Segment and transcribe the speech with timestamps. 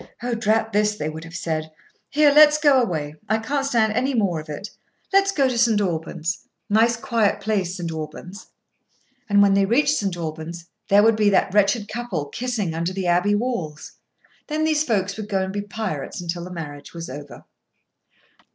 [0.23, 1.71] "Oh, drat this!" they would have said.
[2.09, 3.13] "Here, let's go away.
[3.29, 4.71] I can't stand any more of it.
[5.13, 5.79] Let's go to St.
[5.79, 7.91] Albans—nice quiet place, St.
[7.91, 10.17] Albans." [Picture: River scene] And when they reached St.
[10.17, 13.91] Albans, there would be that wretched couple, kissing under the Abbey walls.
[14.47, 17.45] Then these folks would go and be pirates until the marriage was over.